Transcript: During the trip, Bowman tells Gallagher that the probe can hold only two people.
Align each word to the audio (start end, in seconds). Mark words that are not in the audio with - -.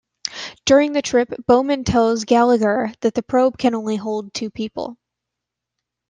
During 0.65 0.93
the 0.93 1.03
trip, 1.03 1.29
Bowman 1.45 1.83
tells 1.83 2.25
Gallagher 2.25 2.91
that 3.01 3.13
the 3.13 3.21
probe 3.21 3.55
can 3.59 3.73
hold 3.73 4.03
only 4.25 4.29
two 4.31 4.49
people. 4.49 4.97